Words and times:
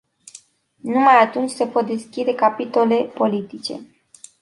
Numai 0.81 1.15
atunci 1.21 1.49
se 1.51 1.67
pot 1.67 1.85
deschide 1.85 2.35
capitole 2.35 3.03
politice. 3.03 3.79